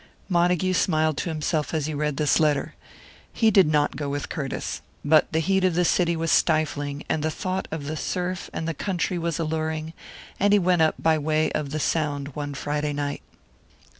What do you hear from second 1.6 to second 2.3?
as he read